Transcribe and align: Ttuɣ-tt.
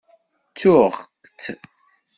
Ttuɣ-tt. 0.49 1.43